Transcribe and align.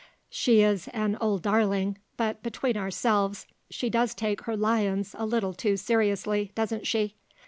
She 0.31 0.63
is 0.63 0.87
an 0.95 1.15
old 1.21 1.43
darling; 1.43 1.99
but, 2.17 2.41
between 2.41 2.75
ourselves, 2.75 3.45
she 3.69 3.87
does 3.87 4.15
take 4.15 4.41
her 4.45 4.57
lions 4.57 5.13
a 5.15 5.27
little 5.27 5.53
too 5.53 5.77
seriously, 5.77 6.51
doesn't 6.55 6.87
she. 6.87 7.13